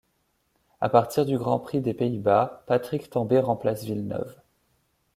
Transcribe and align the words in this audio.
À 0.79 0.89
partir 0.89 1.27
du 1.27 1.37
Grand 1.37 1.59
Prix 1.59 1.79
des 1.79 1.93
Pays-Bas, 1.93 2.63
Patrick 2.65 3.11
Tambay 3.11 3.39
remplace 3.39 3.83
Villeneuve. 3.83 4.35